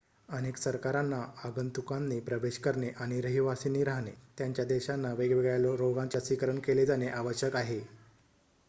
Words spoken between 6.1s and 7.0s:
लसीकरण केले